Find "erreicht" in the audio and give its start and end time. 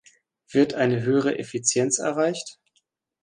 1.99-2.57